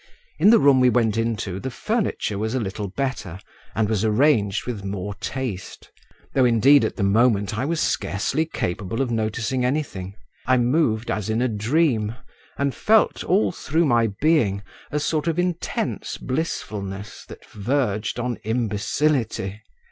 In 0.39 0.49
the 0.49 0.57
room 0.57 0.79
we 0.79 0.89
went 0.89 1.15
into, 1.15 1.59
the 1.59 1.69
furniture 1.69 2.39
was 2.39 2.55
a 2.55 2.59
little 2.59 2.87
better, 2.87 3.37
and 3.75 3.87
was 3.87 4.03
arranged 4.03 4.65
with 4.65 4.83
more 4.83 5.13
taste. 5.13 5.91
Though, 6.33 6.43
indeed, 6.43 6.83
at 6.83 6.95
the 6.95 7.03
moment, 7.03 7.55
I 7.55 7.65
was 7.65 7.79
scarcely 7.79 8.47
capable 8.47 8.99
of 9.03 9.11
noticing 9.11 9.63
anything; 9.63 10.15
I 10.47 10.57
moved 10.57 11.11
as 11.11 11.29
in 11.29 11.39
a 11.39 11.47
dream 11.47 12.15
and 12.57 12.73
felt 12.73 13.23
all 13.23 13.51
through 13.51 13.85
my 13.85 14.07
being 14.07 14.63
a 14.89 14.99
sort 14.99 15.27
of 15.27 15.37
intense 15.37 16.17
blissfulness 16.17 17.23
that 17.27 17.45
verged 17.45 18.19
on 18.19 18.37
imbecility. 18.37 19.61